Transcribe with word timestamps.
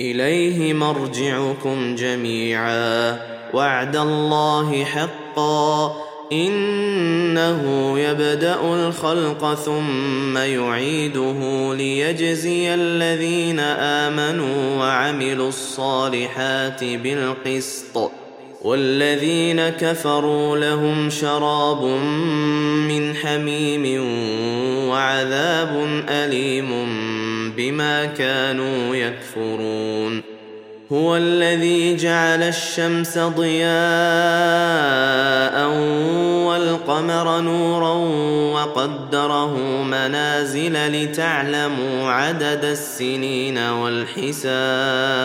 إليه 0.00 0.74
مرجعكم 0.74 1.94
جميعا. 1.94 3.16
وعد 3.54 3.96
الله 3.96 4.84
حقا. 4.84 5.96
إنه 6.32 7.94
يبدأ 7.98 8.60
الخلق 8.62 9.54
ثم 9.54 10.36
يعيده 10.36 11.74
ليجزي 11.74 12.74
الذين 12.74 13.60
آمنوا 13.60 14.78
وعملوا 14.78 15.48
الصالحات 15.48 16.84
بالقسط. 16.84 18.10
والذين 18.62 19.68
كفروا 19.68 20.58
لهم 20.58 21.10
شراب 21.10 21.84
من 22.88 23.14
حميم 23.16 24.04
وعذاب 24.88 26.04
أليم 26.08 26.70
بما 27.56 28.04
كانوا 28.04 28.96
يكفرون. 28.96 30.22
هو 30.92 31.16
الذي 31.16 31.96
جعل 31.96 32.42
الشمس 32.42 33.18
ضياء 33.18 33.70
والقمر 36.46 37.40
نورا 37.40 37.92
وقدره 38.54 39.56
منازل 39.82 41.02
لتعلموا 41.02 42.10
عدد 42.10 42.64
السنين 42.64 43.58
والحساب. 43.58 45.20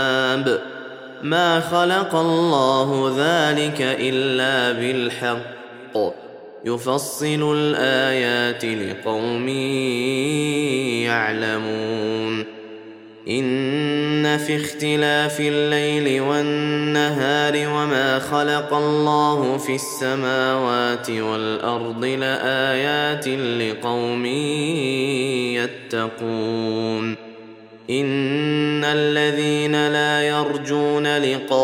ما 1.23 1.59
خلق 1.59 2.15
الله 2.15 3.15
ذلك 3.17 3.81
إلا 3.81 4.79
بالحق. 4.79 6.24
يفصل 6.65 7.55
الآيات 7.57 8.65
لقوم 8.65 9.49
يعلمون. 11.05 12.45
إن 13.29 14.37
في 14.37 14.55
اختلاف 14.55 15.39
الليل 15.39 16.21
والنهار 16.21 17.53
وما 17.53 18.19
خلق 18.19 18.73
الله 18.73 19.57
في 19.57 19.75
السماوات 19.75 21.09
والأرض 21.09 22.05
لآيات 22.05 23.27
لقوم 23.27 24.25
يتقون. 25.85 27.24
إن 27.89 28.83
الذين 28.83 29.87
لا 29.87 30.27
يرجون 30.27 31.17
لقاءنا 31.17 31.61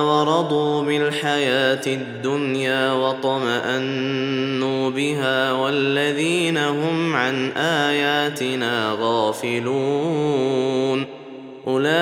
ورضوا 0.00 0.82
بالحياة 0.82 1.86
الدنيا 1.86 2.92
واطمانوا 2.92 4.90
بها 4.90 5.52
والذين 5.52 6.58
هم 6.58 7.16
عن 7.16 7.50
آياتنا 7.56 8.96
غافلون 9.00 10.44
أولئك 11.66 11.94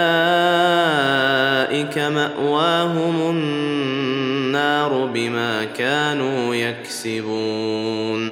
مأواهم 1.99 3.31
النار 3.31 5.11
بما 5.15 5.65
كانوا 5.65 6.55
يكسبون 6.55 8.32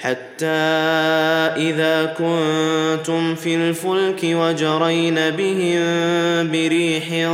حتى 0.00 0.46
إذا 1.56 2.04
كنتم 2.04 3.34
في 3.34 3.54
الفلك 3.54 4.20
وجرين 4.24 5.14
بهم 5.14 5.82
بريح 6.50 7.30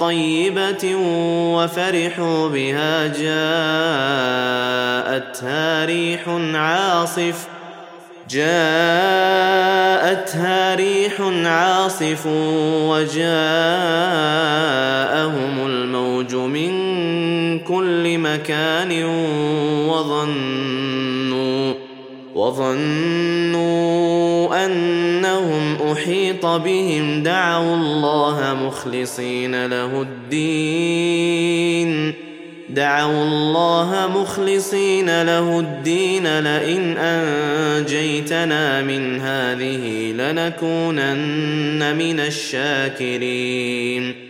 طيبة 0.00 0.94
وفرحوا 1.54 2.48
بها 2.48 3.06
جاءتها 3.06 3.44
ريح 5.84 6.28
عاصف 6.54 7.46
جاءتها 8.30 9.54
ريح 10.74 11.20
عاصف 11.44 12.26
وجاءهم 12.86 13.26
الموج 15.66 16.34
من 16.34 16.70
كل 17.58 18.18
مكان 18.18 19.04
وظنوا 19.88 21.74
وظنوا 22.34 24.20
أنهم 24.66 25.76
أحيط 25.92 26.46
بهم 26.46 27.22
دعوا 27.22 27.74
الله 27.74 28.56
مخلصين 28.66 29.66
له 29.66 30.02
الدين. 30.02 31.50
دعوا 32.68 33.24
الله 33.24 34.08
مخلصين 34.14 35.22
له 35.22 35.58
الدين. 35.58 36.40
لئن 36.40 36.96
أنجيتنا 36.98 38.82
من 38.82 39.20
هذه 39.20 40.12
لنكونن 40.12 41.96
من 41.96 42.20
الشاكرين. 42.20 44.29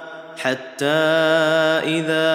حتى 0.37 0.85
إذا 1.85 2.31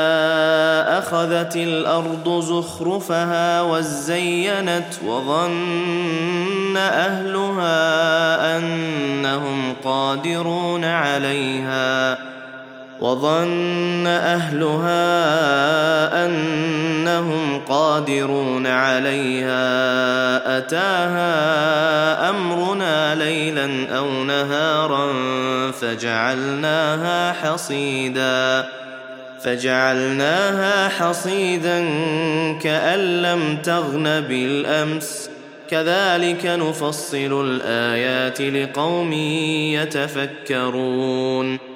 أخذت 0.99 1.57
الأرض 1.57 2.41
زخرفها 2.41 3.63
وزينت 3.63 4.95
وظن 5.07 6.77
أهلها 6.77 8.59
أنهم 8.59 9.75
قادرون 9.85 10.85
عليها. 10.85 12.19
وظن 13.07 14.07
أهلها 14.07 15.07
أنهم 16.27 17.61
قادرون 17.69 18.67
عليها 18.67 19.59
أتاها 20.59 22.31
أمرنا 22.31 23.15
ليلا 23.15 23.99
أو 23.99 24.25
نهارا 24.25 25.13
فجعلناها 25.73 27.33
حصيدا 27.33 28.69
فجعلناها 29.41 30.89
حصيدا 30.89 31.79
كأن 32.63 33.23
لم 33.23 33.59
تغن 33.63 34.21
بالأمس. 34.21 35.31
كذلك 35.71 36.47
نفصل 36.47 37.47
الآيات 37.47 38.41
لقوم 38.41 39.13
يتفكرون. 39.73 41.76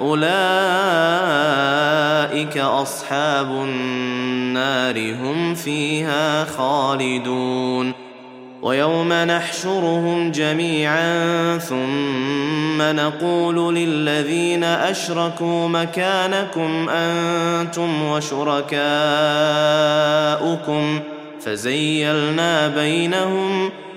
أولئك 0.00 0.24
أصحاب 2.58 3.46
النار 3.46 5.14
هم 5.14 5.54
فيها 5.54 6.44
خالدون. 6.44 7.92
ويوم 8.62 9.12
نحشرهم 9.12 10.30
جميعا 10.30 11.58
ثم 11.58 12.82
نقول 12.82 13.74
للذين 13.74 14.64
أشركوا 14.64 15.68
مكانكم 15.68 16.88
أنتم 16.88 18.02
وشركاؤكم. 18.02 18.84
فزيلنا 21.40 22.68
بينهم 22.68 23.70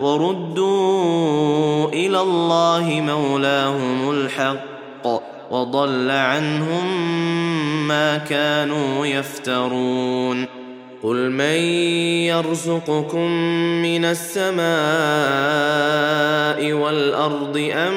وردوا 0.00 1.88
إلى 1.88 2.20
الله 2.20 3.00
مولاهم 3.06 4.10
الحق 4.10 5.06
وضل 5.50 6.10
عنهم 6.10 7.08
ما 7.88 8.18
كانوا 8.18 9.06
يفترون. 9.06 10.58
قل 11.02 11.30
من 11.30 11.60
يرزقكم 12.26 13.30
من 13.82 14.04
السماء 14.04 14.58
والأرض 16.72 17.70
أم 17.72 17.94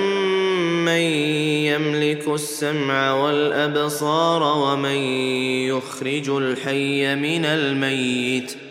من 0.85 1.01
يملك 1.65 2.27
السمع 2.27 3.13
والأبصار 3.13 4.43
ومن 4.43 4.95
يخرج 5.67 6.29
الحي 6.29 7.15
من 7.15 7.45
الميت 7.45 8.70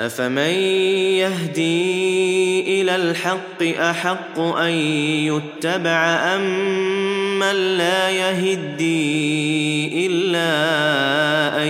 افمن 0.00 0.54
يهدي 1.22 2.60
إلى 2.82 2.96
الحق 2.96 3.62
احق 3.62 4.38
ان 4.38 4.72
يتبع 5.30 6.04
ام 6.34 7.38
من 7.38 7.76
لا 7.78 8.10
يهدي 8.10 10.06
الا 10.06 11.62
ان 11.62 11.68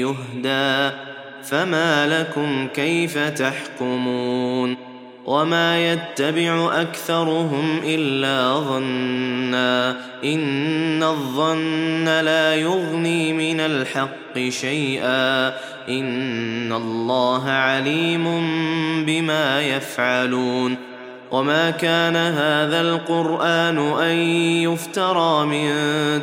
يهدى 0.00 0.96
فما 1.42 2.06
لكم 2.06 2.68
كيف 2.74 3.18
تحكمون 3.18 4.76
وما 5.26 5.92
يتبع 5.92 6.80
اكثرهم 6.80 7.80
الا 7.84 8.60
ظنا 8.60 9.96
ان 10.24 11.02
الظن 11.02 12.04
لا 12.04 12.54
يغني 12.54 13.32
من 13.32 13.60
الحق 13.60 14.25
شيئا. 14.50 15.48
إن 15.88 16.72
الله 16.72 17.50
عليم 17.50 18.24
بما 19.06 19.62
يفعلون. 19.62 20.76
وما 21.30 21.70
كان 21.70 22.16
هذا 22.16 22.80
القرآن 22.80 23.78
أن 23.78 24.16
يفترى 24.62 25.46
من 25.46 25.70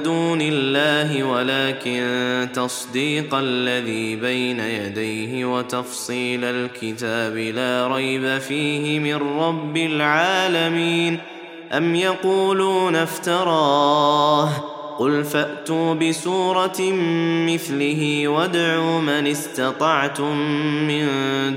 دون 0.04 0.40
الله 0.42 1.24
ولكن 1.24 2.48
تصديق 2.54 3.36
الذي 3.36 4.16
بين 4.16 4.60
يديه 4.60 5.46
وتفصيل 5.46 6.44
الكتاب 6.44 7.38
لا 7.38 7.88
ريب 7.88 8.38
فيه 8.38 9.00
من 9.00 9.40
رب 9.40 9.78
العالمين. 9.78 11.20
أم 11.78 11.96
يقولون 11.96 12.96
افتراه؟ 12.96 14.73
قل 15.00 15.24
فأتوا 15.24 15.94
بسورة 15.94 16.82
مثله 17.50 18.28
وادعوا 18.28 19.02
من 19.02 19.28
استطعتم 19.28 20.38
من 20.88 21.06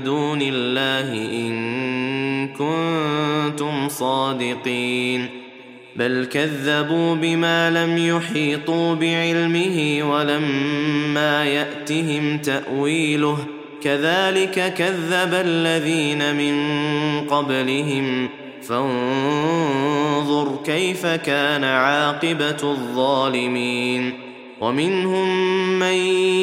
دون 0.03 0.39
الله 0.41 1.13
إن 1.13 2.47
كنتم 2.47 3.89
صادقين. 3.89 5.25
بل 5.95 6.27
كذبوا 6.31 7.15
بما 7.15 7.71
لم 7.71 7.97
يحيطوا 7.97 8.95
بعلمه 8.95 9.99
ولما 10.11 11.45
يأتهم 11.45 12.37
تأويله. 12.37 13.37
كذلك 13.83 14.73
كذب 14.73 15.33
الذين 15.33 16.35
من 16.35 16.55
قبلهم. 17.27 18.29
فانظر 20.17 20.59
كيف 20.65 21.05
كان 21.05 21.63
عاقبة 21.63 22.63
الظالمين. 22.63 24.13
ومنهم 24.61 25.29
من 25.79 25.95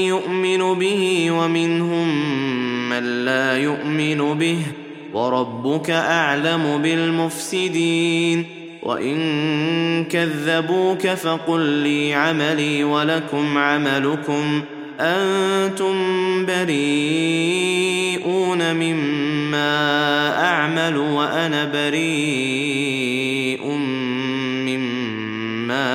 يؤمن 0.09 0.79
به 0.79 1.31
ومنهم 1.31 2.09
من 2.89 3.25
لا 3.25 3.59
يؤمن 3.59 4.39
به. 4.39 4.59
وربك 5.15 5.91
أعلم 5.91 6.81
بالمفسدين. 6.83 8.47
وإن 8.83 10.05
كذبوك 10.05 11.07
فقل 11.07 11.61
لي 11.61 12.15
عملي 12.15 12.85
ولكم 12.85 13.59
عملكم. 13.59 14.63
أنتم 15.01 15.95
بريئون 16.47 18.75
مما 18.75 20.45
أعمل 20.45 20.97
وأنا 20.97 21.65
بريء. 21.65 23.14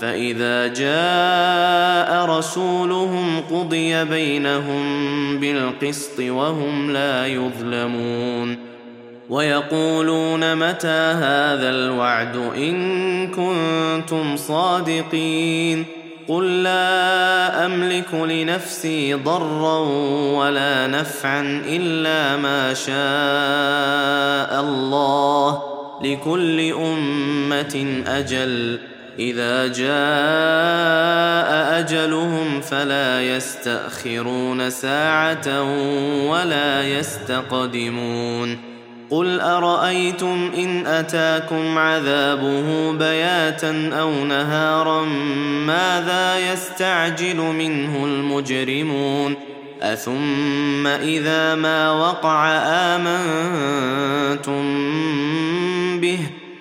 فإذا 0.00 0.66
جاء 0.66 2.24
رسولهم 2.38 3.40
قضي 3.50 4.04
بينهم 4.04 4.82
بالقسط 5.40 6.20
وهم 6.20 6.90
لا 6.90 7.26
يظلمون 7.26 8.58
ويقولون 9.28 10.56
متى 10.56 11.12
هذا 11.14 11.70
الوعد 11.70 12.36
إن 12.36 13.28
كنتم 13.28 14.36
صادقين 14.36 15.84
قل 16.28 16.62
لا 16.62 17.66
أملك 17.66 18.14
لنفسي 18.14 19.14
ضرا 19.14 19.78
ولا 20.38 20.86
نفعا 20.86 21.62
إلا 21.66 22.36
ما 22.36 22.74
شاء 22.74 24.60
الله 24.60 25.62
لكل 26.02 26.72
أمة 26.72 28.02
أجل 28.06 28.78
إذا 29.18 29.66
جاء 29.66 31.48
أجلهم 31.80 32.60
فلا 32.60 33.22
يستأخرون 33.36 34.70
ساعة 34.70 35.62
ولا 36.30 36.88
يستقدمون 36.88 38.58
قل 39.10 39.40
أرأيتم 39.40 40.50
إن 40.56 40.86
أتاكم 40.86 41.78
عذابه 41.78 42.92
بياتا 42.92 43.90
أو 44.00 44.24
نهارا 44.24 45.04
ماذا 45.66 46.52
يستعجل 46.52 47.36
منه 47.36 48.04
المجرمون 48.04 49.34
أثم 49.82 50.86
إذا 50.86 51.54
ما 51.54 51.90
وقع 51.92 52.48
آمنتم 52.96 54.64
به 56.00 56.18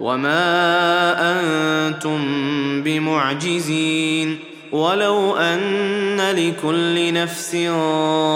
وما 0.00 1.14
أنتم 1.32 2.18
بمعجزين 2.82 4.38
ولو 4.72 5.36
ان 5.36 6.20
لكل 6.20 7.12
نفس 7.12 7.56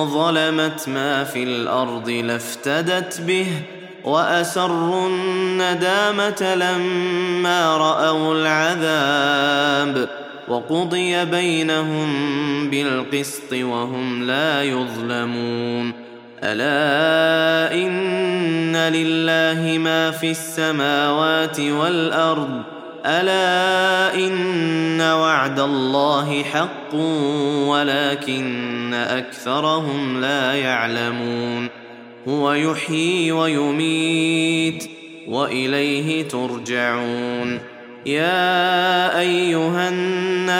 ظلمت 0.04 0.88
ما 0.88 1.24
في 1.24 1.42
الأرض 1.42 2.10
لافتدت 2.10 3.20
به 3.20 3.46
واسروا 4.04 5.08
الندامه 5.08 6.54
لما 6.54 7.76
راوا 7.76 8.34
العذاب 8.34 10.08
وقضي 10.48 11.24
بينهم 11.24 12.10
بالقسط 12.70 13.52
وهم 13.52 14.22
لا 14.22 14.62
يظلمون 14.62 16.09
ألا 16.44 17.74
إن 17.74 18.76
لله 18.76 19.78
ما 19.78 20.10
في 20.10 20.30
السماوات 20.30 21.60
والأرض؟ 21.60 22.62
ألا 23.06 24.14
إن 24.14 25.00
وعد 25.00 25.60
الله 25.60 26.42
حق 26.42 26.94
ولكن 27.66 28.94
أكثرهم 28.94 30.20
لا 30.20 30.54
يعلمون. 30.54 31.68
هو 32.28 32.52
يحيي 32.52 33.32
ويميت 33.32 34.90
وإليه 35.28 36.28
ترجعون. 36.28 37.58
يا 38.06 39.18
أيها 39.18 39.88
الناس 39.88 40.19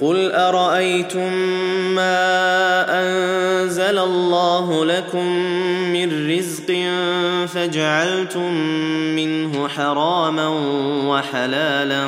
قل 0.00 0.32
ارايتم 0.32 1.32
ما 1.94 2.86
انزل 3.00 3.98
الله 3.98 4.84
لكم 4.84 5.26
من 5.92 6.30
رزق 6.30 6.74
فجعلتم 7.54 8.54
منه 9.16 9.68
حراما 9.68 10.48
وحلالا 11.06 12.04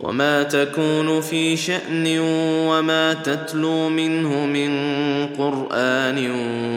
وما 0.00 0.42
تكون 0.42 1.20
في 1.20 1.56
شان 1.56 2.18
وما 2.68 3.12
تتلو 3.14 3.88
منه 3.88 4.46
من 4.46 4.70
قران 5.26 6.30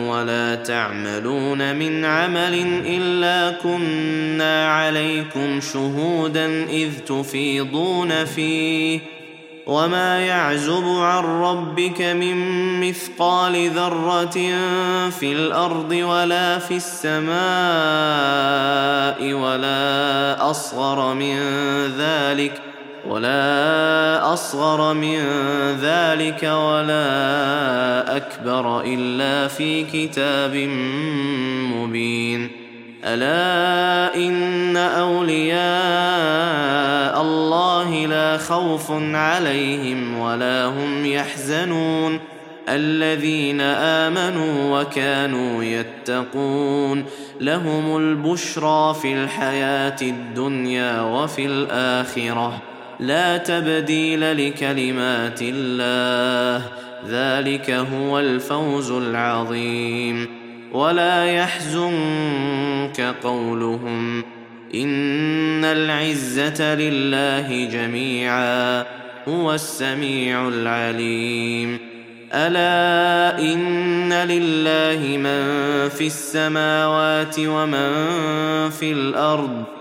ولا 0.08 0.56
تعملون 0.56 1.76
من 1.76 2.06
عمل 2.06 2.82
الا 2.86 3.58
كنا 3.64 4.68
عليكم 4.68 5.62
شهودا 5.74 6.64
اذ 6.64 6.90
تفيضون 7.00 8.26
فيه 8.26 9.00
وما 9.66 10.20
يعزب 10.20 10.84
عن 10.86 11.24
ربك 11.24 12.02
من 12.02 12.36
مثقال 12.90 13.70
ذره 13.70 14.38
في 15.10 15.32
الأرض 15.34 15.92
ولا 15.92 16.60
في 16.60 16.76
السماء 16.76 17.34
ولا 19.34 20.50
اصغر 20.50 21.14
من 21.14 21.38
ذلك 21.98 22.71
ولا 23.10 24.34
أصغر 24.34 24.94
من 24.94 25.18
ذلك 25.82 26.44
ولا 26.44 28.18
أكبر 28.18 28.82
إلا 28.82 29.48
في 29.48 29.84
كتاب 29.84 30.56
مبين. 31.76 32.52
ألا 33.06 34.16
إن 34.16 34.78
أولياء 34.78 35.62
الله 37.22 38.06
لا 38.06 38.38
خوف 38.38 38.92
عليهم 39.14 40.20
ولا 40.20 40.66
هم 40.66 41.06
يحزنون. 41.06 42.20
الذين 42.70 43.62
آمنوا 43.62 44.82
وكانوا 44.82 45.64
يتقون. 45.64 47.06
لهم 47.42 47.98
البشرى 47.98 48.96
في 49.02 49.14
الحياة 49.14 49.98
الدنيا 50.02 51.02
وفي 51.02 51.46
الآخرة. 51.46 52.62
لا 53.02 53.38
تبديل 53.38 54.48
لكلمات 54.48 55.40
الله. 55.42 56.66
ذلك 57.10 57.72
هو 57.72 58.20
الفوز 58.20 58.92
العظيم. 58.92 60.28
ولا 60.74 61.26
يحزنك 61.26 63.16
قولهم. 63.24 64.24
إن 64.76 65.66
العزة 65.66 66.76
لله 66.76 67.66
جميعا. 67.66 68.86
هو 69.28 69.54
السميع 69.54 70.48
العليم. 70.48 71.78
ألا 72.34 73.40
إن 73.40 74.14
لله 74.14 75.18
من 75.18 75.42
في 75.90 76.08
السماوات 76.08 77.36
ومن 77.40 77.90
في 78.70 78.92
الأرض. 78.92 79.81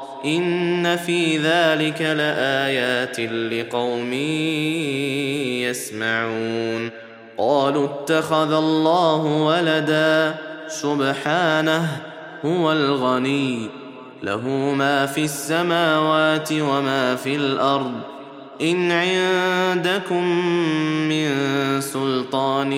إن 0.25 0.97
في 0.97 1.37
ذلك 1.37 2.01
لآيات 2.01 3.19
لقوم 3.19 4.13
يسمعون. 5.69 6.89
قالوا 7.37 7.85
اتخذ 7.85 8.53
الله 8.53 9.23
ولدا. 9.23 10.35
سبحانه 10.67 11.87
هو 12.45 12.71
الغني. 12.71 13.69
له 14.23 14.47
ما 14.77 15.05
في 15.05 15.23
السماوات 15.23 16.51
وما 16.51 17.15
في 17.15 17.35
الأرض. 17.35 17.93
إن 18.61 18.91
عندكم 18.91 20.23
من 21.09 21.31
سلطان 21.81 22.69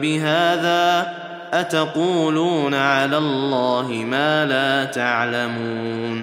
بهذا 0.00 1.14
أتقولون 1.52 2.74
على 2.74 3.18
الله 3.18 3.88
ما 3.92 4.44
لا 4.46 4.84
تعلمون. 4.84 6.22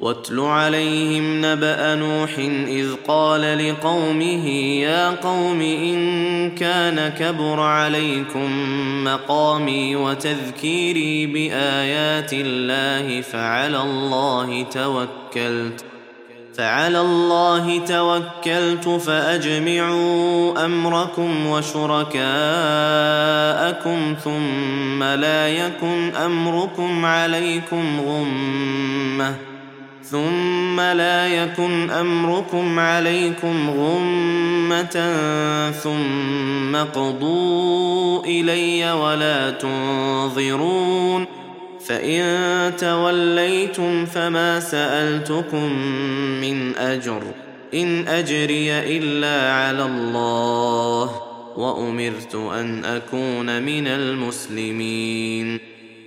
واتل 0.00 0.40
عليهم 0.40 1.44
نبأ 1.44 1.94
نوح 1.94 2.38
إذ 2.68 2.94
قال 3.08 3.68
لقومه 3.68 4.48
يا 4.80 5.10
قوم 5.10 5.60
إن 5.60 6.50
كان 6.50 7.08
كبر 7.08 7.60
عليكم 7.60 8.50
مقامي 9.04 9.96
وتذكيري 9.96 11.26
بآيات 11.26 12.30
الله 12.32 13.20
فعلى 13.20 13.82
الله 13.82 14.62
توكلت 14.62 15.84
فعلى 16.54 17.00
الله 17.00 17.78
توكلت 17.78 18.88
فأجمعوا 18.88 20.64
أمركم 20.64 21.46
وشركاءكم 21.46 22.18
ثم 24.24 25.02
لا 25.02 25.48
يكن 25.48 26.14
أمركم 26.14 27.04
عليكم 27.04 28.00
غمة 28.00 29.47
ثم 30.10 30.80
لا 30.80 31.28
يكن 31.28 31.90
أمركم 31.90 32.78
عليكم 32.78 33.70
غمة 33.70 35.12
ثم 35.70 36.76
قضوا 36.76 38.24
إلي 38.24 38.92
ولا 38.92 39.50
تنظرون 39.50 41.26
فإن 41.86 42.72
توليتم 42.76 44.06
فما 44.06 44.60
سألتكم 44.60 45.72
من 46.40 46.76
أجر 46.76 47.22
إن 47.74 48.08
أجري 48.08 48.72
إلا 48.72 49.52
على 49.52 49.84
الله 49.84 51.22
وأمرت 51.56 52.34
أن 52.34 52.84
أكون 52.84 53.62
من 53.62 53.86
المسلمين 53.86 55.77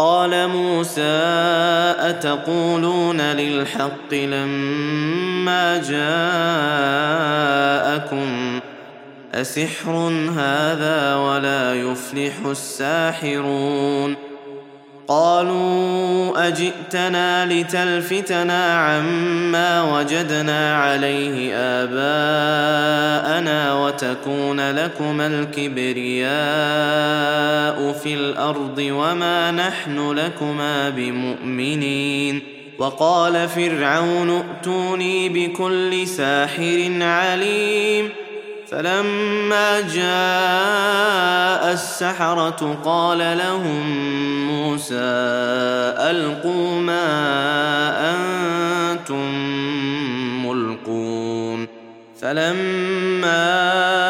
قال 0.00 0.48
موسى 0.48 1.20
أتقولون 1.98 3.20
للحق 3.20 4.14
لما 4.14 5.76
جاءكم؟ 7.88 8.60
أسحر 9.34 10.12
هذا 10.36 11.14
ولا 11.14 11.74
يفلح 11.74 12.32
الساحرون. 12.46 14.16
قالوا 15.08 16.48
أجئتنا 16.48 17.46
لتلفتنا 17.46 18.74
عما 18.74 19.82
وجدنا 19.82 20.76
عليه 20.76 21.54
آباءنا 21.56 23.04
وتكون 23.74 24.70
لكما 24.70 25.26
الكبرياء. 25.26 27.09
في 27.92 28.14
الأرض 28.14 28.78
وما 28.78 29.50
نحن 29.50 30.10
لكما 30.10 30.88
بمؤمنين 30.88 32.42
وقال 32.78 33.48
فرعون 33.48 34.30
ائتوني 34.30 35.28
بكل 35.28 36.06
ساحر 36.06 36.88
عليم 37.00 38.08
فلما 38.70 39.80
جاء 39.80 41.72
السحرة 41.72 42.78
قال 42.84 43.18
لهم 43.18 43.82
موسى 44.46 44.94
ألقوا 46.10 46.80
ما 46.80 47.06
أنتم 48.12 49.34
ملقون 50.46 51.66
فلما 52.20 54.09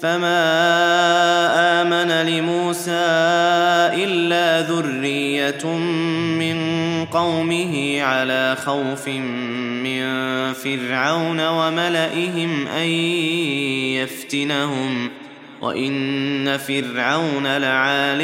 فما 0.00 1.82
امن 1.82 2.26
لموسى 2.28 2.90
الا 4.04 4.60
ذريه 4.60 5.66
من 6.38 6.58
قومه 7.04 8.02
على 8.02 8.56
خوف 8.64 9.08
من 9.08 10.02
فرعون 10.52 11.48
وملئهم 11.48 12.66
ان 12.66 12.88
يفتنهم 13.98 15.10
وان 15.60 16.56
فرعون 16.56 17.46
لعال 17.56 18.18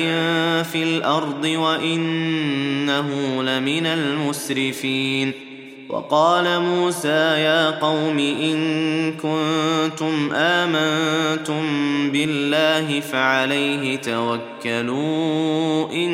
في 0.65 0.83
الأرض 0.83 1.45
وانه 1.45 3.09
لمن 3.43 3.87
المسرفين 3.87 5.46
وقال 5.88 6.61
موسى 6.61 7.38
يا 7.38 7.70
قوم 7.70 8.18
إن 8.18 9.12
كنتم 9.12 10.33
آمنتم 10.33 11.62
بالله 12.11 13.01
فعليه 13.01 13.96
توكلوا 13.96 15.92
إن 15.92 16.12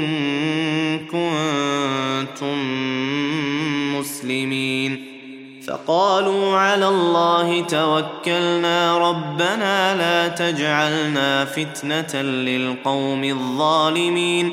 كنتم 0.99 2.59
مسلمين. 3.99 5.05
فقالوا 5.69 6.57
على 6.57 6.89
الله 6.89 7.61
توكلنا 7.61 8.99
ربنا 8.99 9.97
لا 9.97 10.29
تجعلنا 10.29 11.45
فتنة 11.45 12.23
للقوم 12.23 13.25
الظالمين. 13.25 14.53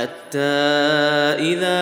حتى 0.00 0.38
إذا 1.52 1.80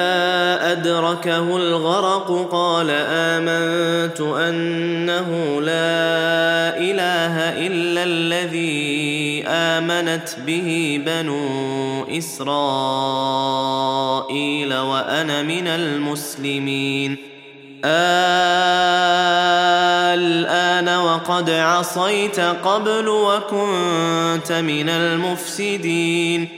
أدركه 0.72 1.56
الغرق 1.56 2.48
قال 2.52 2.90
آمنت 2.90 4.20
أنه 4.20 5.60
لا 5.60 6.78
إله 6.78 7.34
إلا 7.66 8.02
الذي 8.04 9.44
آمنت 9.46 10.28
به 10.46 11.00
بنو 11.06 12.04
إسرائيل 12.18 13.14
وأنا 14.74 15.42
من 15.42 15.66
المسلمين. 15.66 17.16
الآن 20.14 20.88
وقد 20.88 21.50
عصيت 21.50 22.40
قبل 22.40 23.08
وكنت 23.08 24.52
من 24.52 24.88
المفسدين. 24.88 26.57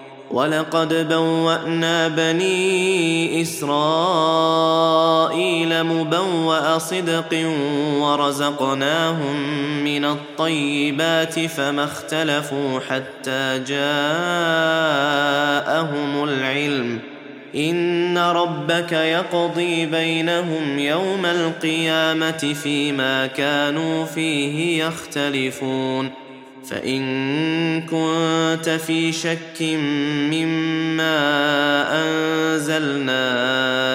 ولقد 0.33 1.07
بوانا 1.09 2.07
بني 2.07 3.41
اسرائيل 3.41 3.73
مبوا 5.83 6.77
صدق 6.77 7.47
ورزقناهم 7.97 9.35
من 9.83 10.05
الطيبات 10.05 11.39
فما 11.39 11.83
اختلفوا 11.83 12.79
حتى 12.79 13.63
جاءهم 13.67 13.83
العلم 16.23 16.99
ان 17.55 18.17
ربك 18.17 18.91
يقضي 18.91 19.85
بينهم 19.85 20.79
يوم 20.79 21.25
القيامه 21.25 22.55
فيما 22.63 23.27
كانوا 23.27 24.05
فيه 24.05 24.83
يختلفون 24.83 26.20
فإن 26.71 27.81
كنت 27.81 28.69
في 28.69 29.11
شك 29.11 29.61
مما 30.31 31.17
أنزلنا 32.03 33.23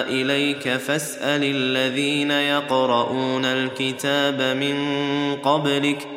إليك 0.09 0.69
فاسأل 0.69 1.43
الذين 1.43 2.31
يقرؤون 2.31 3.45
الكتاب 3.45 4.41
من 4.41 4.77
قبلك 5.35 6.07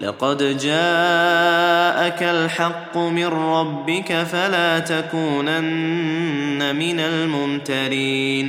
لقد 0.00 0.58
جاءك 0.58 2.22
الحق 2.22 2.96
من 2.96 3.26
ربك 3.26 4.12
فلا 4.12 4.78
تكونن 4.78 6.76
من 6.76 7.00
الممترين 7.00 8.48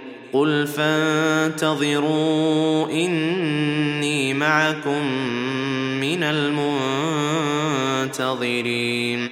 قل 0.33 0.67
فانتظروا 0.67 2.11
إني 2.91 4.33
معكم 4.33 5.05
من 6.01 6.23
المنتظرين. 8.09 9.29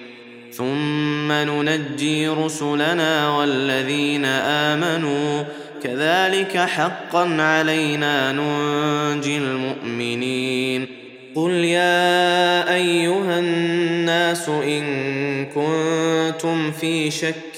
ثم 0.53 1.31
ننجي 1.31 2.27
رسلنا 2.27 3.29
والذين 3.29 4.25
آمنوا. 4.25 5.43
كذلك 5.83 6.57
حقا 6.57 7.41
علينا 7.41 8.31
ننجي 8.31 9.37
المؤمنين. 9.37 10.87
قل 11.35 11.51
يا 11.51 12.75
أيها 12.75 13.39
الناس 13.39 14.49
إن 14.49 15.45
كنتم 15.45 16.71
في 16.71 17.11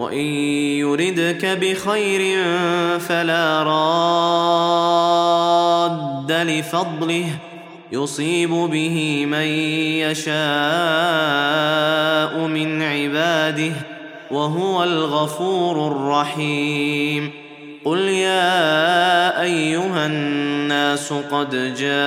وإن 0.00 0.26
يردك 0.80 1.46
بخير 1.46 2.44
فلا 2.98 3.62
راد 5.92 6.32
لفضله 6.32 7.26
يصيب 7.92 8.50
به 8.50 9.26
من 9.26 9.46
يشاء 10.00 10.34
من 12.46 12.82
عباده 12.82 13.72
وهو 14.30 14.84
الغفور 14.84 15.92
الرحيم. 15.92 17.30
قل 17.84 17.98
يا 17.98 19.42
أيها 19.42 20.06
الناس 20.06 21.12
قد 21.12 21.74
جاءكم 21.74 22.00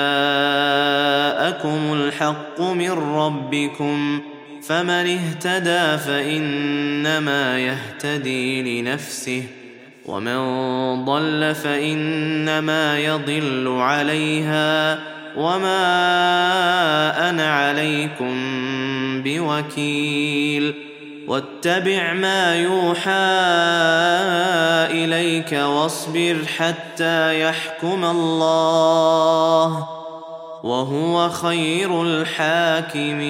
الحق 1.94 2.62
من 2.62 2.92
ربكم 2.92 4.22
فمن 4.68 4.90
اهتدى 4.90 5.98
فإنما 5.98 7.60
يهتدي 7.60 8.82
لنفسه 8.82 9.44
ومن 10.06 11.06
ضل 11.06 11.56
فإنما 11.56 13.00
يضل 13.00 13.78
عليها 13.80 15.00
وما 15.38 15.80
أنا 17.30 17.54
عليكم 17.54 18.34
بوكيل. 19.24 20.74
واتبع 21.28 22.14
ما 22.14 22.56
يوحى 22.56 23.12
إليك 24.92 25.52
واصبر 25.52 26.38
حتى 26.58 27.42
يحكم 27.42 28.06
الله. 28.06 30.03
وهو 30.64 31.30
خير 31.30 32.02
الحاكمين. 32.02 33.24